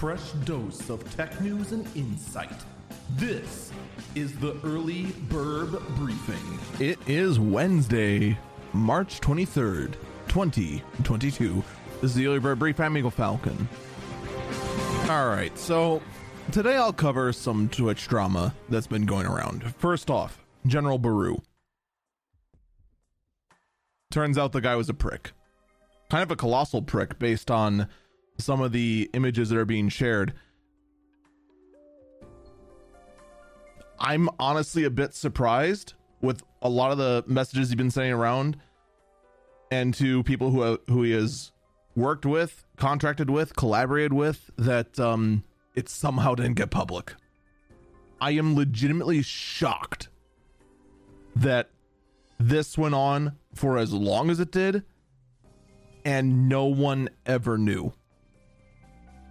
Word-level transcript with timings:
fresh 0.00 0.30
dose 0.46 0.88
of 0.88 1.14
tech 1.14 1.38
news 1.42 1.72
and 1.72 1.86
insight. 1.94 2.56
This 3.16 3.70
is 4.14 4.34
the 4.38 4.58
Early 4.64 5.12
Bird 5.28 5.72
Briefing. 5.96 6.58
It 6.80 6.98
is 7.06 7.38
Wednesday, 7.38 8.38
March 8.72 9.20
23rd, 9.20 9.96
2022. 10.28 11.62
This 12.00 12.12
is 12.12 12.14
the 12.14 12.26
Early 12.28 12.38
Bird 12.38 12.58
Brief. 12.58 12.80
I'm 12.80 12.96
Eagle 12.96 13.10
Falcon. 13.10 13.68
All 15.10 15.28
right, 15.28 15.52
so 15.58 16.00
today 16.50 16.78
I'll 16.78 16.94
cover 16.94 17.30
some 17.34 17.68
Twitch 17.68 18.08
drama 18.08 18.54
that's 18.70 18.86
been 18.86 19.04
going 19.04 19.26
around. 19.26 19.74
First 19.74 20.08
off, 20.08 20.42
General 20.66 20.96
Baru. 20.96 21.42
Turns 24.10 24.38
out 24.38 24.52
the 24.52 24.62
guy 24.62 24.76
was 24.76 24.88
a 24.88 24.94
prick. 24.94 25.32
Kind 26.08 26.22
of 26.22 26.30
a 26.30 26.36
colossal 26.36 26.80
prick 26.80 27.18
based 27.18 27.50
on 27.50 27.86
some 28.40 28.60
of 28.60 28.72
the 28.72 29.08
images 29.12 29.50
that 29.50 29.58
are 29.58 29.64
being 29.64 29.88
shared. 29.88 30.34
I'm 33.98 34.28
honestly 34.38 34.84
a 34.84 34.90
bit 34.90 35.14
surprised 35.14 35.94
with 36.22 36.42
a 36.62 36.68
lot 36.68 36.90
of 36.90 36.98
the 36.98 37.24
messages 37.26 37.68
he's 37.68 37.76
been 37.76 37.90
sending 37.90 38.12
around 38.12 38.56
and 39.70 39.94
to 39.94 40.22
people 40.24 40.50
who 40.50 40.78
who 40.88 41.02
he 41.02 41.12
has 41.12 41.52
worked 41.94 42.24
with, 42.26 42.64
contracted 42.76 43.30
with, 43.30 43.54
collaborated 43.56 44.12
with 44.12 44.50
that 44.56 44.98
um 44.98 45.44
it 45.74 45.88
somehow 45.88 46.34
didn't 46.34 46.54
get 46.54 46.70
public. 46.70 47.14
I 48.20 48.32
am 48.32 48.54
legitimately 48.56 49.22
shocked 49.22 50.08
that 51.36 51.70
this 52.38 52.76
went 52.76 52.94
on 52.94 53.36
for 53.54 53.78
as 53.78 53.92
long 53.92 54.30
as 54.30 54.40
it 54.40 54.50
did 54.50 54.84
and 56.04 56.48
no 56.48 56.64
one 56.64 57.08
ever 57.26 57.58
knew. 57.58 57.92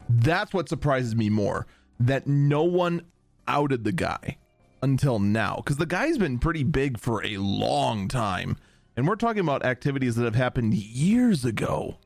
That's 0.09 0.53
what 0.53 0.67
surprises 0.67 1.15
me 1.15 1.29
more 1.29 1.67
that 1.99 2.25
no 2.25 2.63
one 2.63 3.03
outed 3.47 3.83
the 3.83 3.91
guy 3.91 4.37
until 4.81 5.19
now. 5.19 5.57
Because 5.57 5.77
the 5.77 5.85
guy's 5.85 6.17
been 6.17 6.39
pretty 6.39 6.63
big 6.63 6.99
for 6.99 7.23
a 7.23 7.37
long 7.37 8.07
time. 8.07 8.57
And 8.97 9.07
we're 9.07 9.15
talking 9.15 9.41
about 9.41 9.63
activities 9.63 10.15
that 10.15 10.25
have 10.25 10.35
happened 10.35 10.73
years 10.73 11.45
ago. 11.45 11.97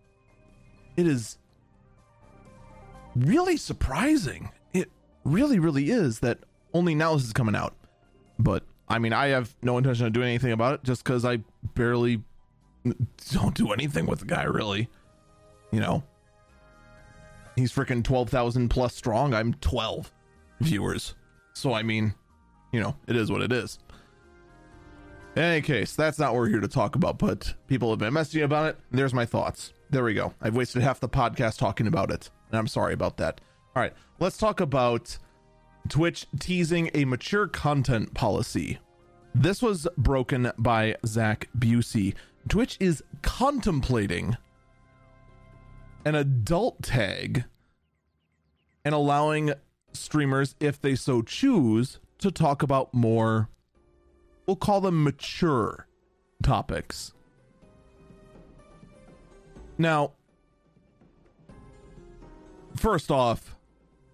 It 0.98 1.08
is 1.08 1.38
really 3.16 3.58
surprising. 3.58 4.52
It 4.74 4.92
really 5.24 5.60
really 5.60 5.90
is 5.90 6.20
that 6.20 6.40
only 6.74 6.94
now 6.94 7.14
this 7.14 7.24
is 7.24 7.34
coming 7.34 7.56
out. 7.56 7.74
But 8.38 8.64
i 8.90 9.00
mean 9.00 9.14
i 9.14 9.28
have 9.28 9.56
no 9.62 9.78
intention 9.78 10.06
of 10.06 10.12
doing 10.12 10.28
anything 10.28 10.52
about 10.52 10.74
it 10.74 10.84
just 10.84 11.06
because 11.06 11.24
i 11.24 11.38
barely 11.74 12.22
don't 13.32 13.56
do 13.56 13.72
anything 13.72 14.06
with 14.06 14.20
the 14.20 14.26
guy 14.26 14.44
really. 14.44 14.90
You 15.72 15.80
know 15.80 16.04
he's 17.56 17.72
freaking 17.72 18.04
12,000 18.04 18.70
plus 18.70 18.96
strong. 18.96 19.34
I'm 19.34 19.54
12 19.56 20.12
viewers. 20.62 21.16
So 21.54 21.74
i 21.74 21.84
mean 21.84 22.16
you 22.72 22.80
know 22.80 22.96
it 23.08 23.16
is 23.16 23.32
what 23.32 23.42
it 23.42 23.52
is. 23.52 23.80
In 25.36 25.44
any 25.44 25.62
case 25.62 25.96
that's 25.96 26.20
not 26.20 26.34
what 26.34 26.42
we're 26.42 26.50
here 26.50 26.62
to 26.62 26.68
talk 26.68 26.96
about 26.96 27.20
but 27.20 27.54
people 27.68 27.90
have 27.90 28.00
been 28.00 28.14
messaging 28.14 28.44
about 28.44 28.68
it. 28.68 28.78
There's 28.92 29.14
my 29.14 29.26
thoughts. 29.26 29.74
There 29.90 30.04
we 30.04 30.14
go. 30.14 30.34
I've 30.42 30.56
wasted 30.56 30.82
half 30.82 31.00
the 31.00 31.10
podcast 31.10 31.58
talking 31.58 31.88
about 31.88 32.12
it 32.12 32.30
and 32.50 32.58
i'm 32.58 32.68
sorry 32.68 32.94
about 32.94 33.18
that. 33.18 33.42
All 33.76 33.82
right 33.82 33.94
let's 34.20 34.38
talk 34.38 34.60
about 34.60 35.18
twitch 35.90 36.26
teasing 36.40 36.90
a 36.94 37.06
mature 37.06 37.48
content 37.48 38.14
policy. 38.14 38.80
This 39.36 39.62
was 39.62 39.88
broken 39.98 40.52
by 40.58 40.96
zach 41.06 41.50
bussey. 41.58 42.14
Twitch 42.48 42.78
is 42.80 43.04
contemplating 43.22 44.38
an 46.06 46.16
adult 46.16 46.82
tag 46.84 47.46
and 48.86 48.94
allowing 48.94 49.54
streamers, 49.94 50.56
if 50.60 50.80
they 50.82 50.96
so 50.96 51.22
choose, 51.22 52.00
to 52.20 52.32
talk 52.32 52.64
about 52.64 52.94
more, 52.94 53.50
we'll 54.46 54.56
call 54.56 54.82
them 54.82 55.04
mature 55.04 55.88
topics. 56.42 57.14
Now, 59.78 60.12
first 62.76 63.12
off, 63.12 63.56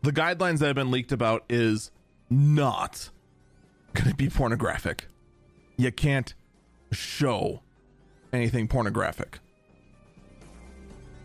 the 0.01 0.11
guidelines 0.11 0.59
that 0.59 0.67
have 0.67 0.75
been 0.75 0.91
leaked 0.91 1.11
about 1.11 1.43
is 1.49 1.91
not 2.29 3.09
going 3.93 4.09
to 4.09 4.15
be 4.15 4.29
pornographic. 4.29 5.07
You 5.77 5.91
can't 5.91 6.33
show 6.91 7.61
anything 8.31 8.67
pornographic. 8.67 9.39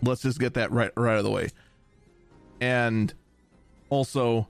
Let's 0.04 0.22
just 0.22 0.38
get 0.38 0.54
that 0.54 0.70
right 0.70 0.90
right 0.96 1.12
out 1.12 1.18
of 1.18 1.24
the 1.24 1.30
way. 1.30 1.48
And 2.60 3.12
also 3.90 4.48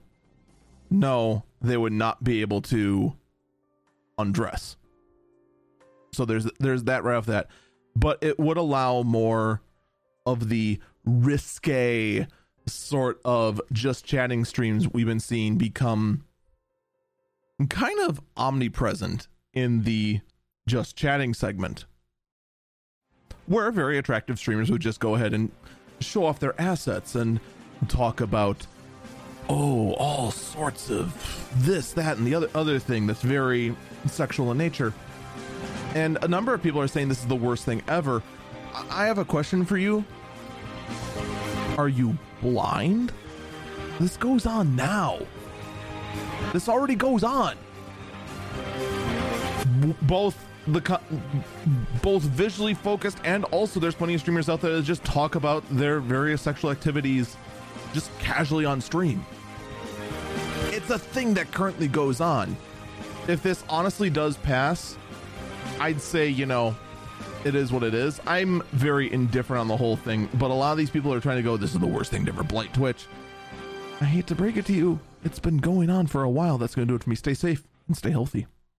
no, 0.89 1.43
they 1.61 1.77
would 1.77 1.93
not 1.93 2.23
be 2.23 2.41
able 2.41 2.61
to 2.63 3.13
undress. 4.17 4.77
So 6.13 6.25
there's 6.25 6.47
there's 6.59 6.83
that 6.85 7.03
right 7.03 7.15
off 7.15 7.25
that. 7.25 7.47
But 7.95 8.19
it 8.21 8.39
would 8.39 8.57
allow 8.57 9.03
more 9.03 9.61
of 10.25 10.49
the 10.49 10.79
risque 11.05 12.27
sort 12.67 13.21
of 13.23 13.61
just 13.71 14.05
chatting 14.05 14.43
streams 14.43 14.91
we've 14.91 15.05
been 15.05 15.19
seeing 15.19 15.57
become 15.57 16.25
kind 17.69 17.99
of 17.99 18.19
omnipresent 18.35 19.27
in 19.53 19.83
the 19.83 20.19
just 20.67 20.95
chatting 20.95 21.33
segment 21.33 21.85
where 23.47 23.71
very 23.71 23.97
attractive 23.97 24.39
streamers 24.39 24.71
would 24.71 24.81
just 24.81 24.99
go 24.99 25.15
ahead 25.15 25.33
and 25.33 25.51
show 25.99 26.25
off 26.25 26.39
their 26.39 26.59
assets 26.59 27.15
and 27.15 27.39
talk 27.87 28.21
about 28.21 28.65
oh 29.47 29.93
all 29.93 30.31
sorts 30.31 30.89
of 30.89 31.13
this 31.57 31.91
that 31.93 32.17
and 32.17 32.25
the 32.25 32.33
other 32.33 32.49
other 32.55 32.79
thing 32.79 33.05
that's 33.05 33.21
very 33.21 33.75
sexual 34.07 34.51
in 34.51 34.57
nature. 34.57 34.93
And 35.93 36.17
a 36.23 36.27
number 36.27 36.53
of 36.53 36.61
people 36.61 36.81
are 36.81 36.87
saying 36.87 37.07
this 37.07 37.21
is 37.21 37.27
the 37.27 37.35
worst 37.35 37.63
thing 37.63 37.81
ever. 37.87 38.21
I 38.89 39.05
have 39.05 39.17
a 39.17 39.25
question 39.25 39.63
for 39.63 39.77
you. 39.77 40.03
Are 41.77 41.87
you 41.87 42.17
blind? 42.41 43.13
This 43.99 44.17
goes 44.17 44.45
on 44.45 44.75
now. 44.75 45.19
This 46.51 46.67
already 46.67 46.95
goes 46.95 47.23
on 47.23 47.55
both 50.03 50.37
the 50.67 50.81
co- 50.81 50.99
both 52.01 52.23
visually 52.23 52.73
focused 52.73 53.19
and 53.23 53.43
also 53.45 53.79
there's 53.79 53.95
plenty 53.95 54.15
of 54.15 54.21
streamers 54.21 54.49
out 54.49 54.61
there 54.61 54.75
that 54.75 54.83
just 54.83 55.03
talk 55.03 55.35
about 55.35 55.63
their 55.69 55.99
various 55.99 56.41
sexual 56.41 56.71
activities 56.71 57.37
just 57.93 58.17
casually 58.19 58.65
on 58.65 58.81
stream. 58.81 59.23
It's 60.67 60.89
a 60.89 60.99
thing 60.99 61.33
that 61.35 61.51
currently 61.51 61.87
goes 61.87 62.19
on. 62.19 62.55
If 63.27 63.41
this 63.43 63.63
honestly 63.69 64.09
does 64.09 64.37
pass, 64.37 64.97
I'd 65.79 66.01
say, 66.01 66.27
you 66.27 66.45
know, 66.45 66.75
it 67.43 67.55
is 67.55 67.71
what 67.71 67.83
it 67.83 67.93
is. 67.93 68.19
I'm 68.25 68.61
very 68.71 69.11
indifferent 69.11 69.61
on 69.61 69.67
the 69.67 69.77
whole 69.77 69.95
thing, 69.95 70.27
but 70.35 70.51
a 70.51 70.53
lot 70.53 70.71
of 70.71 70.77
these 70.77 70.89
people 70.89 71.13
are 71.13 71.19
trying 71.19 71.37
to 71.37 71.43
go, 71.43 71.57
this 71.57 71.73
is 71.73 71.79
the 71.79 71.87
worst 71.87 72.11
thing 72.11 72.25
to 72.25 72.31
ever 72.31 72.43
blight 72.43 72.73
Twitch. 72.73 73.05
I 74.01 74.05
hate 74.05 74.27
to 74.27 74.35
break 74.35 74.57
it 74.57 74.65
to 74.65 74.73
you. 74.73 74.99
It's 75.23 75.39
been 75.39 75.57
going 75.57 75.89
on 75.89 76.07
for 76.07 76.23
a 76.23 76.29
while. 76.29 76.57
That's 76.57 76.75
going 76.75 76.87
to 76.87 76.91
do 76.91 76.95
it 76.95 77.03
for 77.03 77.09
me. 77.09 77.15
Stay 77.15 77.33
safe 77.33 77.63
and 77.87 77.95
stay 77.95 78.11
healthy. 78.11 78.47